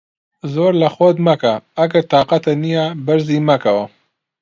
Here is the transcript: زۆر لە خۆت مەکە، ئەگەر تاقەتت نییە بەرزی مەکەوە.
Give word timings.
زۆر 0.53 0.71
لە 0.81 0.89
خۆت 0.95 1.17
مەکە، 1.27 1.53
ئەگەر 1.77 2.03
تاقەتت 2.11 2.55
نییە 2.63 2.85
بەرزی 3.05 3.39
مەکەوە. 3.49 3.85